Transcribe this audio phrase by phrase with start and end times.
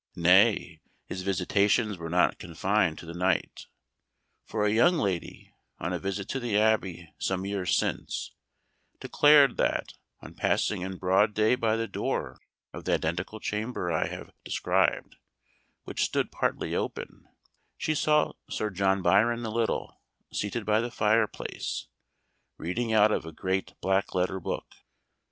[0.15, 3.67] Nay, his visitations were not confined to the night,
[4.47, 8.31] for a young lady, on a visit to the Abbey some years since,
[8.99, 12.39] declared that, on passing in broad day by the door
[12.73, 15.17] of the identical chamber I have described,
[15.83, 17.27] which stood partly open,
[17.77, 20.01] she saw Sir John Byron the Little
[20.33, 21.89] seated by the fireplace,
[22.57, 24.65] reading out of a great black letter book.